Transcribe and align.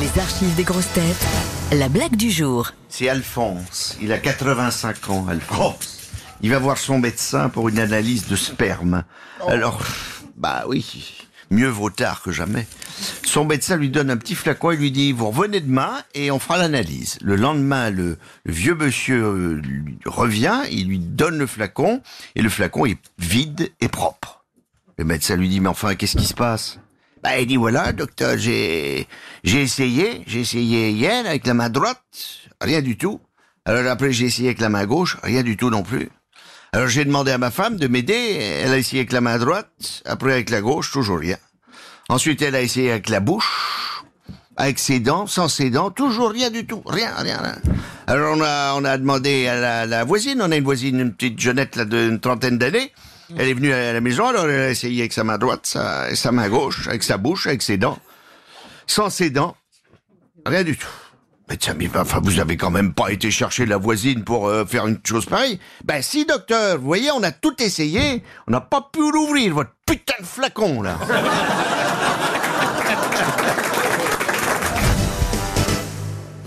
Les 0.00 0.20
archives 0.20 0.56
des 0.56 0.64
grosses 0.64 0.92
têtes. 0.92 1.26
La 1.70 1.88
blague 1.88 2.16
du 2.16 2.28
jour. 2.28 2.72
C'est 2.88 3.08
Alphonse. 3.08 3.96
Il 4.02 4.12
a 4.12 4.18
85 4.18 5.10
ans, 5.10 5.26
Alphonse. 5.28 6.10
Il 6.40 6.50
va 6.50 6.58
voir 6.58 6.78
son 6.78 6.98
médecin 6.98 7.48
pour 7.48 7.68
une 7.68 7.78
analyse 7.78 8.26
de 8.26 8.34
sperme. 8.34 9.04
Alors, 9.46 9.80
bah 10.36 10.64
oui, 10.66 11.16
mieux 11.50 11.68
vaut 11.68 11.90
tard 11.90 12.22
que 12.22 12.32
jamais. 12.32 12.66
Son 13.22 13.44
médecin 13.44 13.76
lui 13.76 13.88
donne 13.88 14.10
un 14.10 14.16
petit 14.16 14.34
flacon 14.34 14.72
et 14.72 14.76
lui 14.76 14.90
dit, 14.90 15.12
vous 15.12 15.30
revenez 15.30 15.60
demain 15.60 15.92
et 16.14 16.32
on 16.32 16.40
fera 16.40 16.58
l'analyse. 16.58 17.18
Le 17.22 17.36
lendemain, 17.36 17.90
le, 17.90 18.18
vieux 18.46 18.74
monsieur 18.74 19.22
euh, 19.22 19.62
revient, 20.06 20.62
il 20.72 20.88
lui 20.88 20.98
donne 20.98 21.38
le 21.38 21.46
flacon 21.46 22.02
et 22.34 22.42
le 22.42 22.48
flacon 22.48 22.84
est 22.84 22.98
vide 23.20 23.70
et 23.80 23.88
propre. 23.88 24.44
Le 24.98 25.04
médecin 25.04 25.36
lui 25.36 25.48
dit, 25.48 25.60
mais 25.60 25.68
enfin, 25.68 25.94
qu'est-ce 25.94 26.16
qui 26.16 26.26
se 26.26 26.34
passe? 26.34 26.80
Bah, 27.24 27.38
il 27.40 27.46
dit 27.46 27.56
voilà, 27.56 27.92
docteur, 27.92 28.36
j'ai 28.36 29.08
j'ai 29.44 29.62
essayé, 29.62 30.22
j'ai 30.26 30.40
essayé 30.40 30.90
hier 30.90 31.24
avec 31.24 31.46
la 31.46 31.54
main 31.54 31.70
droite, 31.70 32.02
rien 32.60 32.82
du 32.82 32.98
tout. 32.98 33.18
Alors 33.64 33.90
après 33.90 34.12
j'ai 34.12 34.26
essayé 34.26 34.48
avec 34.48 34.60
la 34.60 34.68
main 34.68 34.84
gauche, 34.84 35.16
rien 35.22 35.42
du 35.42 35.56
tout 35.56 35.70
non 35.70 35.82
plus. 35.82 36.10
Alors 36.74 36.88
j'ai 36.88 37.06
demandé 37.06 37.30
à 37.30 37.38
ma 37.38 37.50
femme 37.50 37.78
de 37.78 37.88
m'aider, 37.88 38.60
elle 38.62 38.72
a 38.72 38.76
essayé 38.76 39.00
avec 39.00 39.12
la 39.12 39.22
main 39.22 39.38
droite, 39.38 40.02
après 40.04 40.34
avec 40.34 40.50
la 40.50 40.60
gauche, 40.60 40.92
toujours 40.92 41.18
rien. 41.18 41.38
Ensuite 42.10 42.42
elle 42.42 42.56
a 42.56 42.60
essayé 42.60 42.90
avec 42.90 43.08
la 43.08 43.20
bouche, 43.20 44.04
avec 44.58 44.78
ses 44.78 45.00
dents, 45.00 45.26
sans 45.26 45.48
ses 45.48 45.70
dents, 45.70 45.90
toujours 45.90 46.30
rien 46.30 46.50
du 46.50 46.66
tout, 46.66 46.82
rien, 46.84 47.14
rien, 47.16 47.38
rien. 47.38 47.56
Alors 48.06 48.36
on 48.36 48.42
a 48.42 48.74
on 48.74 48.84
a 48.84 48.98
demandé 48.98 49.46
à 49.46 49.58
la, 49.58 49.86
la 49.86 50.04
voisine, 50.04 50.42
on 50.42 50.52
a 50.52 50.56
une 50.56 50.64
voisine, 50.64 51.00
une 51.00 51.14
petite 51.14 51.40
jeunette 51.40 51.76
là 51.76 51.86
d'une 51.86 52.20
trentaine 52.20 52.58
d'années. 52.58 52.92
Elle 53.36 53.48
est 53.48 53.54
venue 53.54 53.72
à 53.72 53.92
la 53.92 54.00
maison, 54.00 54.28
alors 54.28 54.46
elle 54.46 54.60
a 54.60 54.70
essayé 54.70 55.00
avec 55.00 55.12
sa 55.12 55.24
main 55.24 55.38
droite, 55.38 55.66
sa, 55.66 56.14
sa 56.14 56.32
main 56.32 56.48
gauche, 56.48 56.88
avec 56.88 57.02
sa 57.02 57.16
bouche, 57.16 57.46
avec 57.46 57.62
ses 57.62 57.76
dents. 57.76 57.98
Sans 58.86 59.10
ses 59.10 59.30
dents, 59.30 59.56
rien 60.44 60.62
du 60.62 60.76
tout. 60.76 60.88
Mais 61.48 61.58
tiens, 61.58 61.74
mais 61.76 61.90
enfin, 61.94 62.20
vous 62.22 62.40
avez 62.40 62.56
quand 62.56 62.70
même 62.70 62.94
pas 62.94 63.10
été 63.10 63.30
chercher 63.30 63.66
la 63.66 63.76
voisine 63.76 64.24
pour 64.24 64.48
euh, 64.48 64.64
faire 64.64 64.86
une 64.86 64.98
chose 65.04 65.26
pareille 65.26 65.60
Ben 65.84 66.00
si, 66.00 66.24
docteur, 66.24 66.78
vous 66.78 66.86
voyez, 66.86 67.10
on 67.10 67.22
a 67.22 67.32
tout 67.32 67.62
essayé, 67.62 68.22
on 68.46 68.52
n'a 68.52 68.62
pas 68.62 68.88
pu 68.90 69.10
l'ouvrir, 69.12 69.54
votre 69.54 69.72
putain 69.84 70.14
de 70.20 70.24
flacon, 70.24 70.80
là. 70.80 70.98